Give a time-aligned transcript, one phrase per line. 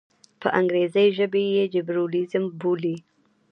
[0.41, 2.95] په انګریزي ژبه یې جیروزلېم بولي.